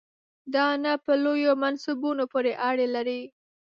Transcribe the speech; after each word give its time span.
دا 0.53 0.67
نه 0.83 0.93
په 1.05 1.11
لویو 1.23 1.51
منصبونو 1.63 2.23
پورې 2.31 2.51
اړه 2.69 2.85
لري. 2.95 3.21